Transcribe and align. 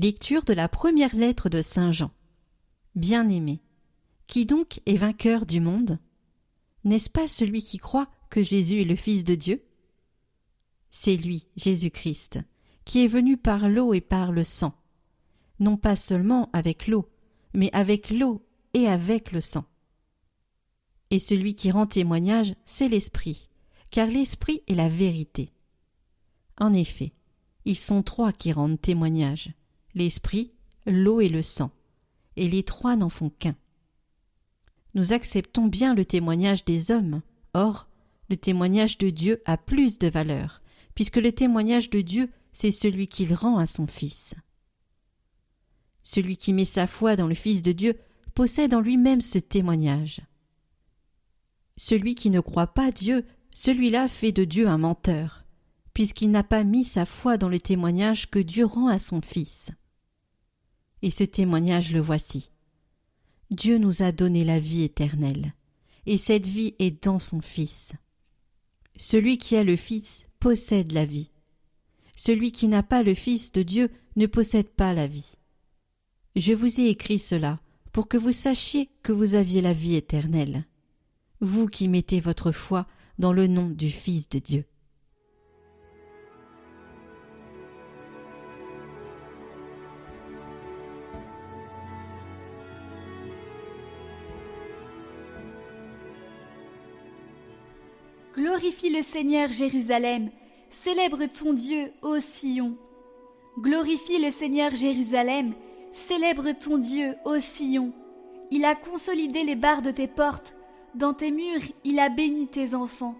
Lecture 0.00 0.44
de 0.44 0.52
la 0.52 0.68
première 0.68 1.16
lettre 1.16 1.48
de 1.48 1.60
Saint 1.60 1.90
Jean. 1.90 2.12
Bien-aimé, 2.94 3.60
qui 4.28 4.46
donc 4.46 4.80
est 4.86 4.96
vainqueur 4.96 5.44
du 5.44 5.58
monde? 5.60 5.98
N'est-ce 6.84 7.10
pas 7.10 7.26
celui 7.26 7.62
qui 7.62 7.78
croit 7.78 8.08
que 8.30 8.40
Jésus 8.40 8.80
est 8.80 8.84
le 8.84 8.94
Fils 8.94 9.24
de 9.24 9.34
Dieu? 9.34 9.64
C'est 10.90 11.16
lui, 11.16 11.48
Jésus-Christ, 11.56 12.38
qui 12.84 13.02
est 13.02 13.08
venu 13.08 13.36
par 13.36 13.68
l'eau 13.68 13.92
et 13.92 14.00
par 14.00 14.30
le 14.30 14.44
sang, 14.44 14.72
non 15.58 15.76
pas 15.76 15.96
seulement 15.96 16.48
avec 16.52 16.86
l'eau, 16.86 17.10
mais 17.52 17.70
avec 17.72 18.10
l'eau 18.10 18.46
et 18.74 18.86
avec 18.86 19.32
le 19.32 19.40
sang. 19.40 19.64
Et 21.10 21.18
celui 21.18 21.56
qui 21.56 21.72
rend 21.72 21.88
témoignage, 21.88 22.54
c'est 22.66 22.86
l'Esprit, 22.86 23.48
car 23.90 24.06
l'Esprit 24.06 24.62
est 24.68 24.76
la 24.76 24.88
vérité. 24.88 25.50
En 26.56 26.72
effet, 26.72 27.14
ils 27.64 27.74
sont 27.74 28.04
trois 28.04 28.30
qui 28.30 28.52
rendent 28.52 28.80
témoignage 28.80 29.54
l'Esprit, 29.98 30.52
l'eau 30.86 31.20
et 31.20 31.28
le 31.28 31.42
sang, 31.42 31.70
et 32.36 32.48
les 32.48 32.62
trois 32.62 32.96
n'en 32.96 33.08
font 33.08 33.30
qu'un. 33.30 33.56
Nous 34.94 35.12
acceptons 35.12 35.66
bien 35.66 35.94
le 35.94 36.04
témoignage 36.04 36.64
des 36.64 36.90
hommes, 36.90 37.20
or 37.52 37.88
le 38.30 38.36
témoignage 38.36 38.98
de 38.98 39.10
Dieu 39.10 39.42
a 39.44 39.56
plus 39.56 39.98
de 39.98 40.08
valeur, 40.08 40.62
puisque 40.94 41.16
le 41.16 41.32
témoignage 41.32 41.90
de 41.90 42.00
Dieu, 42.00 42.30
c'est 42.52 42.70
celui 42.70 43.08
qu'il 43.08 43.34
rend 43.34 43.58
à 43.58 43.66
son 43.66 43.86
Fils. 43.86 44.34
Celui 46.02 46.36
qui 46.36 46.52
met 46.52 46.64
sa 46.64 46.86
foi 46.86 47.16
dans 47.16 47.26
le 47.26 47.34
Fils 47.34 47.62
de 47.62 47.72
Dieu 47.72 47.98
possède 48.34 48.74
en 48.74 48.80
lui-même 48.80 49.20
ce 49.20 49.38
témoignage. 49.38 50.20
Celui 51.76 52.14
qui 52.14 52.30
ne 52.30 52.40
croit 52.40 52.74
pas 52.74 52.90
Dieu, 52.90 53.24
celui-là 53.52 54.08
fait 54.08 54.32
de 54.32 54.44
Dieu 54.44 54.68
un 54.68 54.78
menteur, 54.78 55.44
puisqu'il 55.94 56.30
n'a 56.30 56.44
pas 56.44 56.64
mis 56.64 56.84
sa 56.84 57.04
foi 57.04 57.36
dans 57.36 57.48
le 57.48 57.60
témoignage 57.60 58.30
que 58.30 58.38
Dieu 58.38 58.64
rend 58.64 58.88
à 58.88 58.98
son 58.98 59.20
Fils. 59.20 59.70
Et 61.02 61.10
ce 61.10 61.24
témoignage 61.24 61.92
le 61.92 62.00
voici. 62.00 62.50
Dieu 63.50 63.78
nous 63.78 64.02
a 64.02 64.12
donné 64.12 64.44
la 64.44 64.58
vie 64.58 64.82
éternelle, 64.82 65.54
et 66.06 66.16
cette 66.16 66.46
vie 66.46 66.74
est 66.78 67.04
dans 67.04 67.18
son 67.18 67.40
Fils. 67.40 67.92
Celui 68.96 69.38
qui 69.38 69.56
a 69.56 69.64
le 69.64 69.76
Fils 69.76 70.26
possède 70.40 70.92
la 70.92 71.04
vie. 71.04 71.30
Celui 72.16 72.52
qui 72.52 72.68
n'a 72.68 72.82
pas 72.82 73.02
le 73.02 73.14
Fils 73.14 73.52
de 73.52 73.62
Dieu 73.62 73.90
ne 74.16 74.26
possède 74.26 74.68
pas 74.68 74.92
la 74.92 75.06
vie. 75.06 75.36
Je 76.36 76.52
vous 76.52 76.80
ai 76.80 76.88
écrit 76.88 77.18
cela 77.18 77.60
pour 77.92 78.08
que 78.08 78.16
vous 78.16 78.32
sachiez 78.32 78.90
que 79.02 79.12
vous 79.12 79.34
aviez 79.34 79.60
la 79.60 79.72
vie 79.72 79.96
éternelle, 79.96 80.66
vous 81.40 81.66
qui 81.68 81.88
mettez 81.88 82.20
votre 82.20 82.52
foi 82.52 82.86
dans 83.18 83.32
le 83.32 83.46
nom 83.46 83.68
du 83.70 83.90
Fils 83.90 84.28
de 84.28 84.38
Dieu. 84.38 84.64
Glorifie 98.58 98.90
le 98.90 99.02
Seigneur 99.02 99.52
Jérusalem, 99.52 100.30
célèbre 100.68 101.26
ton 101.26 101.52
Dieu, 101.52 101.92
ô 102.02 102.18
Sion. 102.18 102.76
Glorifie 103.56 104.20
le 104.20 104.32
Seigneur 104.32 104.74
Jérusalem, 104.74 105.54
célèbre 105.92 106.50
ton 106.50 106.76
Dieu, 106.76 107.14
ô 107.24 107.38
Sion. 107.38 107.92
Il 108.50 108.64
a 108.64 108.74
consolidé 108.74 109.44
les 109.44 109.54
barres 109.54 109.82
de 109.82 109.92
tes 109.92 110.08
portes, 110.08 110.56
dans 110.96 111.14
tes 111.14 111.30
murs 111.30 111.60
il 111.84 112.00
a 112.00 112.08
béni 112.08 112.48
tes 112.48 112.74
enfants. 112.74 113.14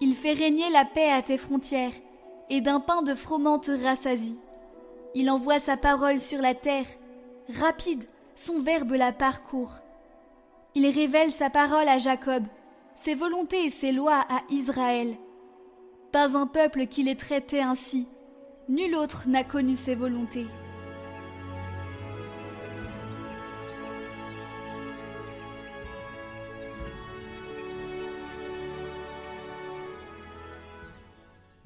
Il 0.00 0.14
fait 0.14 0.34
régner 0.34 0.70
la 0.70 0.84
paix 0.84 1.10
à 1.10 1.22
tes 1.22 1.38
frontières, 1.38 1.94
et 2.48 2.60
d'un 2.60 2.78
pain 2.78 3.02
de 3.02 3.16
froment 3.16 3.58
te 3.58 3.72
rassasie. 3.72 4.38
Il 5.16 5.28
envoie 5.28 5.58
sa 5.58 5.76
parole 5.76 6.20
sur 6.20 6.40
la 6.40 6.54
terre, 6.54 6.86
rapide, 7.58 8.04
son 8.36 8.60
verbe 8.60 8.92
la 8.92 9.10
parcourt. 9.10 9.74
Il 10.76 10.86
révèle 10.86 11.32
sa 11.32 11.50
parole 11.50 11.88
à 11.88 11.98
Jacob, 11.98 12.44
ses 12.96 13.14
volontés 13.14 13.66
et 13.66 13.70
ses 13.70 13.92
lois 13.92 14.24
à 14.28 14.40
Israël. 14.50 15.16
Pas 16.12 16.36
un 16.36 16.46
peuple 16.46 16.86
qui 16.86 17.02
les 17.02 17.14
traitait 17.14 17.60
ainsi, 17.60 18.08
nul 18.68 18.96
autre 18.96 19.28
n'a 19.28 19.44
connu 19.44 19.76
ses 19.76 19.94
volontés. 19.94 20.46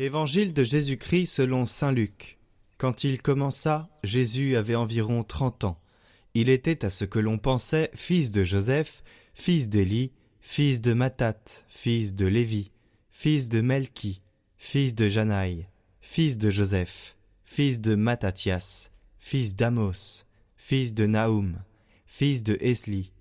Évangile 0.00 0.54
de 0.54 0.64
Jésus-Christ 0.64 1.26
selon 1.26 1.66
Saint 1.66 1.92
Luc. 1.92 2.38
Quand 2.78 3.04
il 3.04 3.20
commença, 3.20 3.90
Jésus 4.02 4.56
avait 4.56 4.74
environ 4.74 5.22
trente 5.22 5.64
ans. 5.64 5.78
Il 6.32 6.48
était 6.48 6.86
à 6.86 6.90
ce 6.90 7.04
que 7.04 7.18
l'on 7.18 7.36
pensait 7.36 7.90
fils 7.94 8.30
de 8.30 8.42
Joseph, 8.42 9.02
fils 9.34 9.68
d'Élie, 9.68 10.12
fils 10.40 10.80
de 10.80 10.92
Matat, 10.92 11.64
fils 11.68 12.14
de 12.14 12.26
Lévi, 12.26 12.70
fils 13.10 13.48
de 13.48 13.60
Melchi, 13.60 14.22
fils 14.56 14.94
de 14.94 15.08
Janaï, 15.08 15.66
fils 16.00 16.38
de 16.38 16.50
Joseph, 16.50 17.16
fils 17.44 17.80
de 17.80 17.94
Mattathias, 17.94 18.90
fils 19.18 19.54
d'Amos, 19.54 20.24
fils 20.56 20.94
de 20.94 21.06
Naoum, 21.06 21.62
fils 22.06 22.42
de 22.42 22.56
Esli, 22.60 23.12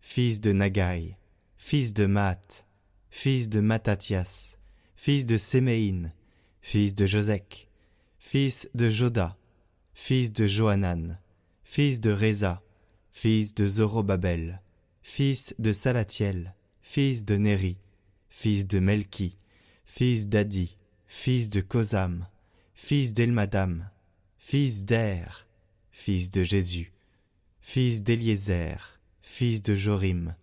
fils 0.00 0.40
de 0.40 0.52
Nagai, 0.52 1.16
fils 1.56 1.92
de 1.92 2.06
Mat, 2.06 2.66
fils 3.10 3.48
de 3.48 3.60
Mattathias, 3.60 4.58
fils 4.96 5.26
de 5.26 5.36
Séméine, 5.36 6.12
fils 6.60 6.94
de 6.94 7.06
Josek, 7.06 7.68
fils 8.18 8.68
de 8.74 8.90
Joda, 8.90 9.36
fils 9.94 10.32
de 10.32 10.46
Johanan, 10.46 11.18
fils 11.64 12.00
de 12.00 12.10
Reza, 12.10 12.62
fils 13.10 13.54
de 13.54 13.66
Zorobabel, 13.66 14.62
fils 15.02 15.54
de 15.58 15.72
Salatiel, 15.72 16.54
fils 16.90 17.26
de 17.26 17.36
Néri, 17.36 17.76
fils 18.30 18.66
de 18.66 18.78
Melki, 18.78 19.36
fils 19.84 20.26
d'Adi, 20.26 20.78
fils 21.06 21.50
de 21.50 21.60
Kosam, 21.60 22.26
fils 22.74 23.12
d'Elmadam, 23.12 23.90
fils 24.38 24.86
d'Er, 24.86 25.46
fils 25.92 26.30
de 26.30 26.42
Jésus, 26.42 26.94
fils 27.60 28.02
d'Éliézer, 28.02 28.98
fils 29.20 29.60
de 29.60 29.74
Jorim, 29.74 30.34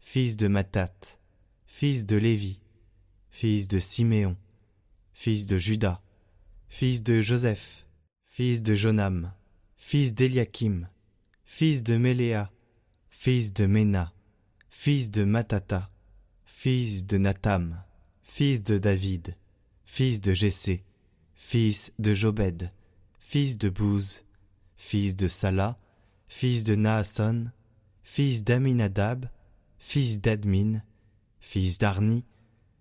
fils 0.00 0.36
de 0.36 0.48
Matat, 0.48 1.20
fils 1.68 2.06
de 2.06 2.16
Lévi, 2.16 2.58
fils 3.30 3.68
de 3.68 3.78
Siméon, 3.78 4.36
fils 5.12 5.46
de 5.46 5.58
Judas, 5.58 6.02
fils 6.68 7.04
de 7.04 7.20
Joseph, 7.20 7.86
fils 8.26 8.62
de 8.62 8.74
Jonam, 8.74 9.32
fils 9.76 10.12
d'Eliakim, 10.12 10.88
fils 11.44 11.84
de 11.84 11.96
Méléa, 11.96 12.50
fils 13.10 13.52
de 13.52 13.66
Ména, 13.66 14.12
fils 14.76 15.10
de 15.10 15.24
Matata, 15.24 15.88
fils 16.44 17.06
de 17.06 17.16
Natam, 17.16 17.82
fils 18.22 18.62
de 18.62 18.76
David, 18.76 19.34
fils 19.86 20.20
de 20.20 20.34
Jessé, 20.34 20.84
fils 21.36 21.92
de 21.98 22.12
Jobed, 22.12 22.70
fils 23.18 23.56
de 23.56 23.70
Bouz, 23.70 24.24
fils 24.76 25.16
de 25.16 25.26
Salah, 25.26 25.78
fils 26.26 26.64
de 26.64 26.74
Naasson, 26.74 27.50
fils 28.02 28.44
d'Aminadab, 28.44 29.26
fils 29.78 30.20
d'Admin, 30.20 30.82
fils 31.40 31.78
d'Arni, 31.78 32.24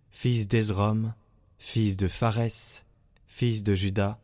fils 0.10 0.48
d'Ezrom, 0.50 1.14
fils 1.58 1.96
de 1.96 2.08
Pharès, 2.10 2.84
fils 3.28 3.64
de 3.64 3.76
Judas, 3.76 4.20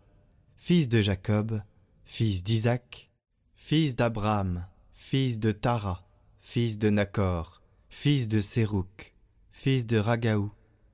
fils 0.57 0.89
de 0.89 0.99
Jacob, 0.99 1.61
fils 2.03 2.43
d'Isaac, 2.43 3.09
fils 3.55 3.95
d'Abraham, 3.95 4.65
fils 4.93 5.39
de 5.39 5.53
Tara, 5.53 6.05
fils 6.41 6.77
de 6.77 6.89
Nacor, 6.89 7.58
fils 7.89 8.27
de 8.27 8.39
Sérouk, 8.39 9.13
fils 9.51 9.85
de 9.85 9.97
Ragaou, 9.97 10.51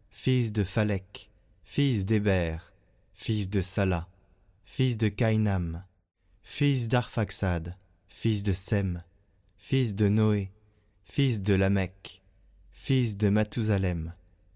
fils 0.09 0.51
de 0.51 0.63
Phalek, 0.63 1.29
fils 1.63 2.05
d'Héber, 2.05 2.57
fils 3.13 3.49
de 3.49 3.61
Salah, 3.61 4.07
fils 4.63 4.97
de 4.97 5.09
Kainam, 5.09 5.83
fils 6.41 6.87
d'Arphaxad, 6.87 7.77
fils 8.07 8.43
de 8.43 8.53
Sem, 8.53 9.03
fils 9.57 9.93
de 9.93 10.07
Noé, 10.07 10.51
fils 11.03 11.41
de 11.41 11.53
Lamech, 11.53 12.23
fils 12.71 13.17
de 13.17 13.29
Mathusalem, 13.29 14.13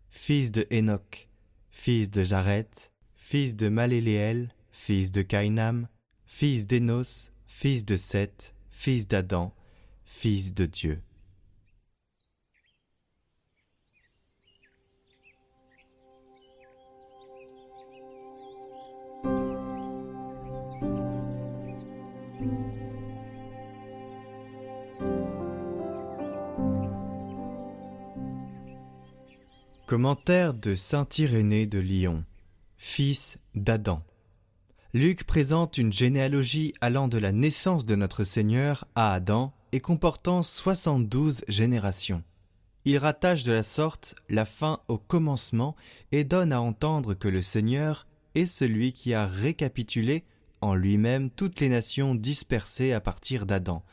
fils 0.10 0.52
de 0.52 0.66
Enoch, 0.72 1.28
fils 1.70 2.10
de 2.10 2.24
Jaret, 2.24 2.92
fils 3.16 3.56
de 3.56 3.70
Maléléel, 3.70 4.50
fils 4.72 5.12
de 5.12 5.22
Kainam, 5.22 5.88
fils 6.26 6.68
d'Enos, 6.68 7.32
fils 7.48 7.86
de 7.86 7.96
Seth, 7.96 8.56
fils 8.72 9.08
d'Adam, 9.08 9.54
fils 10.06 10.54
de 10.54 10.66
Dieu. 10.66 11.02
Commentaire 29.90 30.54
de 30.54 30.76
saint 30.76 31.08
Irénée 31.18 31.66
de 31.66 31.80
Lyon, 31.80 32.24
fils 32.78 33.40
d'Adam. 33.56 34.04
Luc 34.94 35.24
présente 35.24 35.80
une 35.80 35.92
généalogie 35.92 36.76
allant 36.80 37.08
de 37.08 37.18
la 37.18 37.32
naissance 37.32 37.88
de 37.88 37.96
notre 37.96 38.24
Seigneur 38.24 38.88
à 38.94 39.12
Adam 39.12 39.52
et 39.72 39.80
comportant 39.80 40.44
72 40.44 41.42
générations. 41.48 42.24
Il 42.86 43.00
rattache 43.00 43.42
de 43.42 43.52
la 43.52 43.64
sorte 43.64 44.14
la 44.30 44.46
fin 44.46 44.80
au 44.90 45.00
commencement 45.00 45.76
et 46.12 46.24
donne 46.24 46.54
à 46.54 46.62
entendre 46.62 47.16
que 47.16 47.28
le 47.28 47.42
Seigneur 47.42 48.06
est 48.36 48.46
celui 48.46 48.94
qui 48.94 49.16
a 49.16 49.26
récapitulé 49.26 50.24
en 50.62 50.76
lui-même 50.76 51.32
toutes 51.32 51.62
les 51.62 51.70
nations 51.70 52.14
dispersées 52.14 52.94
à 52.94 53.02
partir 53.02 53.48
d'Adam, 53.48 53.84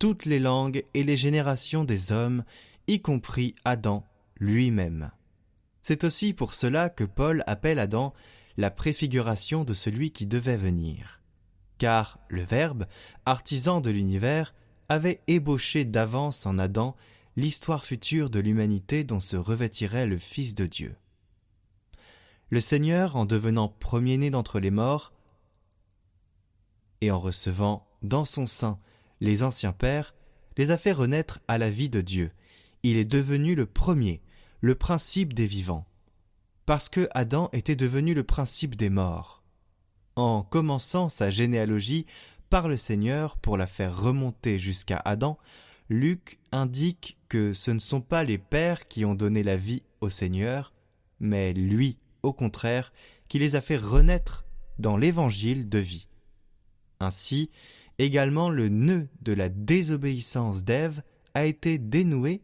toutes 0.00 0.24
les 0.24 0.40
langues 0.40 0.84
et 0.94 1.04
les 1.04 1.16
générations 1.16 1.84
des 1.84 2.10
hommes, 2.10 2.42
y 2.88 3.00
compris 3.00 3.54
Adam 3.64 4.04
lui-même. 4.40 5.12
C'est 5.88 6.02
aussi 6.02 6.32
pour 6.32 6.52
cela 6.52 6.90
que 6.90 7.04
Paul 7.04 7.44
appelle 7.46 7.78
Adam 7.78 8.12
la 8.56 8.72
préfiguration 8.72 9.62
de 9.62 9.72
celui 9.72 10.10
qui 10.10 10.26
devait 10.26 10.56
venir. 10.56 11.20
Car 11.78 12.18
le 12.28 12.42
Verbe, 12.42 12.86
artisan 13.24 13.80
de 13.80 13.90
l'univers, 13.90 14.52
avait 14.88 15.20
ébauché 15.28 15.84
d'avance 15.84 16.44
en 16.44 16.58
Adam 16.58 16.96
l'histoire 17.36 17.84
future 17.84 18.30
de 18.30 18.40
l'humanité 18.40 19.04
dont 19.04 19.20
se 19.20 19.36
revêtirait 19.36 20.08
le 20.08 20.18
Fils 20.18 20.56
de 20.56 20.66
Dieu. 20.66 20.96
Le 22.50 22.60
Seigneur, 22.60 23.14
en 23.14 23.24
devenant 23.24 23.68
premier-né 23.68 24.30
d'entre 24.30 24.58
les 24.58 24.72
morts, 24.72 25.12
et 27.00 27.12
en 27.12 27.20
recevant 27.20 27.86
dans 28.02 28.24
son 28.24 28.48
sein 28.48 28.76
les 29.20 29.44
anciens 29.44 29.70
pères, 29.72 30.16
les 30.56 30.72
a 30.72 30.78
fait 30.78 30.90
renaître 30.90 31.38
à 31.46 31.58
la 31.58 31.70
vie 31.70 31.90
de 31.90 32.00
Dieu. 32.00 32.32
Il 32.82 32.98
est 32.98 33.04
devenu 33.04 33.54
le 33.54 33.66
premier, 33.66 34.20
le 34.60 34.74
principe 34.74 35.34
des 35.34 35.46
vivants 35.46 35.86
parce 36.66 36.88
que 36.88 37.08
Adam 37.12 37.48
était 37.52 37.76
devenu 37.76 38.12
le 38.12 38.24
principe 38.24 38.74
des 38.74 38.90
morts. 38.90 39.42
En 40.16 40.42
commençant 40.42 41.08
sa 41.08 41.30
généalogie 41.30 42.06
par 42.50 42.68
le 42.68 42.76
Seigneur 42.76 43.36
pour 43.38 43.56
la 43.56 43.68
faire 43.68 43.96
remonter 43.96 44.58
jusqu'à 44.58 45.00
Adam, 45.04 45.38
Luc 45.88 46.40
indique 46.50 47.18
que 47.28 47.52
ce 47.52 47.70
ne 47.70 47.78
sont 47.78 48.00
pas 48.00 48.24
les 48.24 48.38
pères 48.38 48.88
qui 48.88 49.04
ont 49.04 49.14
donné 49.14 49.44
la 49.44 49.56
vie 49.56 49.84
au 50.00 50.10
Seigneur, 50.10 50.72
mais 51.20 51.52
lui, 51.52 51.98
au 52.24 52.32
contraire, 52.32 52.92
qui 53.28 53.38
les 53.38 53.54
a 53.54 53.60
fait 53.60 53.76
renaître 53.76 54.44
dans 54.78 54.96
l'évangile 54.96 55.68
de 55.68 55.78
vie. 55.78 56.08
Ainsi, 56.98 57.50
également 57.98 58.50
le 58.50 58.68
nœud 58.68 59.08
de 59.22 59.32
la 59.32 59.48
désobéissance 59.48 60.64
d'Ève 60.64 61.02
a 61.34 61.44
été 61.44 61.78
dénoué 61.78 62.42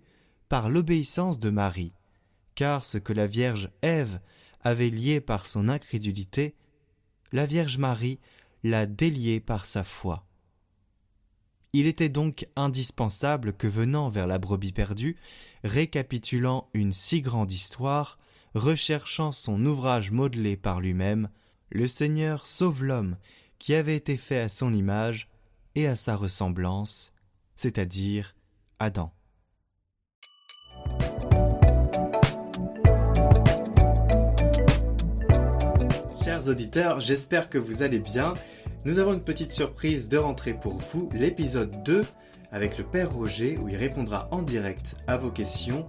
par 0.49 0.69
l'obéissance 0.69 1.41
de 1.41 1.51
Marie 1.51 1.93
car 2.55 2.85
ce 2.85 2.99
que 2.99 3.13
la 3.13 3.27
Vierge 3.27 3.71
Ève 3.83 4.21
avait 4.63 4.91
lié 4.91 5.21
par 5.21 5.47
son 5.47 5.69
incrédulité, 5.69 6.55
la 7.33 7.47
Vierge 7.47 7.79
Marie 7.79 8.21
l'a 8.63 8.87
délié 8.87 9.41
par 9.41 9.65
sa 9.65 9.85
foi. 9.85 10.27
Il 11.73 11.87
était 11.87 12.11
donc 12.11 12.47
indispensable 12.55 13.55
que 13.55 13.67
venant 13.67 14.11
vers 14.11 14.27
la 14.27 14.39
brebis 14.39 14.73
perdue, 14.73 15.17
récapitulant 15.65 16.69
une 16.75 16.93
si 16.93 17.23
grande 17.23 17.51
histoire, 17.51 18.19
recherchant 18.55 19.33
son 19.33 19.65
ouvrage 19.65 20.11
modelé 20.11 20.57
par 20.57 20.81
lui-même, 20.81 21.29
le 21.71 21.87
Seigneur 21.87 22.47
sauve 22.47 22.85
l'homme 22.85 23.17
qui 23.59 23.75
avait 23.75 23.97
été 23.97 24.17
fait 24.17 24.41
à 24.41 24.49
son 24.51 24.75
image 24.75 25.29
et 25.75 25.87
à 25.87 25.97
sa 25.97 26.17
ressemblance, 26.17 27.13
c'est-à-dire 27.57 28.35
Adam. 28.79 29.15
Auditeurs, 36.49 37.01
j'espère 37.01 37.49
que 37.49 37.59
vous 37.59 37.83
allez 37.83 37.99
bien. 37.99 38.35
Nous 38.85 38.99
avons 38.99 39.13
une 39.13 39.23
petite 39.23 39.51
surprise 39.51 40.09
de 40.09 40.17
rentrée 40.17 40.55
pour 40.55 40.79
vous, 40.79 41.09
l'épisode 41.13 41.83
2 41.85 42.05
avec 42.51 42.79
le 42.79 42.85
Père 42.85 43.13
Roger 43.13 43.59
où 43.59 43.69
il 43.69 43.77
répondra 43.77 44.29
en 44.31 44.43
direct 44.43 44.97
à 45.07 45.17
vos 45.17 45.31
questions 45.31 45.87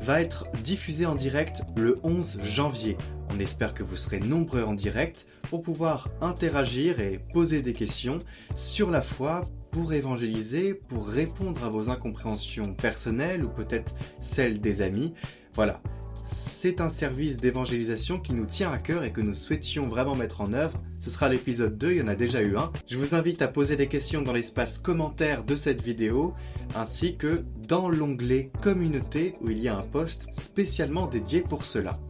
va 0.00 0.20
être 0.20 0.46
diffusé 0.62 1.06
en 1.06 1.14
direct 1.14 1.62
le 1.76 1.98
11 2.02 2.40
janvier. 2.42 2.96
On 3.34 3.38
espère 3.38 3.72
que 3.72 3.82
vous 3.82 3.96
serez 3.96 4.20
nombreux 4.20 4.62
en 4.62 4.74
direct 4.74 5.26
pour 5.48 5.62
pouvoir 5.62 6.08
interagir 6.20 7.00
et 7.00 7.20
poser 7.32 7.62
des 7.62 7.72
questions 7.72 8.18
sur 8.56 8.90
la 8.90 9.02
foi 9.02 9.44
pour 9.70 9.92
évangéliser, 9.92 10.74
pour 10.74 11.08
répondre 11.08 11.64
à 11.64 11.70
vos 11.70 11.90
incompréhensions 11.90 12.74
personnelles 12.74 13.44
ou 13.44 13.48
peut-être 13.48 13.94
celles 14.20 14.60
des 14.60 14.82
amis. 14.82 15.14
Voilà, 15.54 15.80
c'est 16.24 16.80
un 16.80 16.88
service 16.88 17.36
d'évangélisation 17.36 18.18
qui 18.18 18.32
nous 18.32 18.46
tient 18.46 18.72
à 18.72 18.78
cœur 18.78 19.04
et 19.04 19.12
que 19.12 19.20
nous 19.20 19.34
souhaitions 19.34 19.86
vraiment 19.86 20.14
mettre 20.14 20.40
en 20.40 20.54
œuvre. 20.54 20.80
Ce 20.98 21.10
sera 21.10 21.28
l'épisode 21.28 21.76
2, 21.76 21.92
il 21.92 21.98
y 21.98 22.02
en 22.02 22.08
a 22.08 22.14
déjà 22.14 22.40
eu 22.40 22.56
un. 22.56 22.72
Je 22.86 22.96
vous 22.96 23.14
invite 23.14 23.42
à 23.42 23.48
poser 23.48 23.76
des 23.76 23.88
questions 23.88 24.22
dans 24.22 24.32
l'espace 24.32 24.78
commentaire 24.78 25.44
de 25.44 25.54
cette 25.54 25.82
vidéo, 25.82 26.34
ainsi 26.74 27.16
que 27.16 27.44
dans 27.68 27.90
l'onglet 27.90 28.50
communauté 28.62 29.34
où 29.42 29.50
il 29.50 29.58
y 29.58 29.68
a 29.68 29.76
un 29.76 29.82
post 29.82 30.26
spécialement 30.32 31.06
dédié 31.06 31.42
pour 31.42 31.66
cela. 31.66 32.00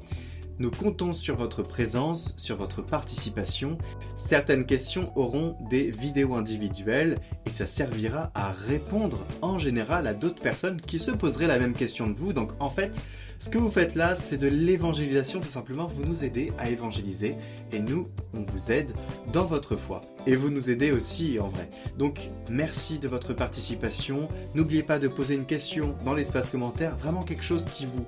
Nous 0.60 0.70
comptons 0.70 1.12
sur 1.12 1.36
votre 1.36 1.64
présence, 1.64 2.32
sur 2.36 2.56
votre 2.56 2.80
participation. 2.80 3.76
Certaines 4.14 4.66
questions 4.66 5.12
auront 5.16 5.56
des 5.68 5.90
vidéos 5.90 6.34
individuelles 6.34 7.18
et 7.44 7.50
ça 7.50 7.66
servira 7.66 8.30
à 8.34 8.52
répondre 8.52 9.26
en 9.42 9.58
général 9.58 10.06
à 10.06 10.14
d'autres 10.14 10.40
personnes 10.40 10.80
qui 10.80 11.00
se 11.00 11.10
poseraient 11.10 11.48
la 11.48 11.58
même 11.58 11.74
question 11.74 12.06
de 12.06 12.14
vous. 12.14 12.32
Donc 12.32 12.52
en 12.60 12.68
fait, 12.68 13.02
ce 13.40 13.48
que 13.48 13.58
vous 13.58 13.68
faites 13.68 13.96
là, 13.96 14.14
c'est 14.14 14.36
de 14.36 14.46
l'évangélisation 14.46 15.40
tout 15.40 15.48
simplement. 15.48 15.88
Vous 15.88 16.04
nous 16.04 16.24
aidez 16.24 16.52
à 16.56 16.70
évangéliser 16.70 17.34
et 17.72 17.80
nous, 17.80 18.08
on 18.32 18.42
vous 18.42 18.70
aide 18.70 18.92
dans 19.32 19.46
votre 19.46 19.74
foi. 19.74 20.02
Et 20.26 20.36
vous 20.36 20.50
nous 20.50 20.70
aidez 20.70 20.92
aussi 20.92 21.40
en 21.40 21.48
vrai. 21.48 21.68
Donc 21.98 22.30
merci 22.48 23.00
de 23.00 23.08
votre 23.08 23.34
participation. 23.34 24.28
N'oubliez 24.54 24.84
pas 24.84 25.00
de 25.00 25.08
poser 25.08 25.34
une 25.34 25.46
question 25.46 25.96
dans 26.04 26.14
l'espace 26.14 26.50
commentaire, 26.50 26.96
vraiment 26.96 27.24
quelque 27.24 27.42
chose 27.42 27.66
qui 27.74 27.86
vous 27.86 28.06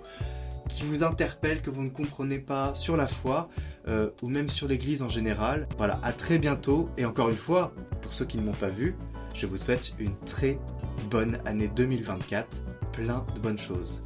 qui 0.68 0.85
vous 0.85 1.04
interpelle, 1.04 1.62
que 1.62 1.70
vous 1.70 1.82
ne 1.82 1.90
comprenez 1.90 2.38
pas 2.38 2.75
sur 2.75 2.96
la 2.96 3.06
foi 3.06 3.49
euh, 3.88 4.11
ou 4.23 4.28
même 4.28 4.49
sur 4.49 4.68
l'Église 4.68 5.02
en 5.02 5.08
général. 5.08 5.68
Voilà, 5.76 6.00
à 6.02 6.12
très 6.12 6.38
bientôt 6.38 6.88
et 6.96 7.04
encore 7.04 7.28
une 7.28 7.37
fois, 7.37 7.73
pour 8.02 8.14
ceux 8.14 8.25
qui 8.25 8.38
ne 8.38 8.42
m'ont 8.42 8.52
pas 8.52 8.68
vu, 8.68 8.96
je 9.35 9.46
vous 9.46 9.56
souhaite 9.56 9.94
une 9.99 10.16
très 10.25 10.58
bonne 11.11 11.38
année 11.44 11.68
2024, 11.68 12.64
plein 12.92 13.26
de 13.35 13.40
bonnes 13.40 13.58
choses. 13.58 14.02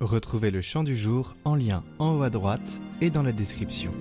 Retrouvez 0.00 0.50
le 0.50 0.60
chant 0.60 0.84
du 0.84 0.94
jour 0.94 1.34
en 1.44 1.54
lien 1.54 1.82
en 1.98 2.16
haut 2.16 2.22
à 2.22 2.30
droite 2.30 2.80
et 3.00 3.10
dans 3.10 3.22
la 3.22 3.32
description. 3.32 3.92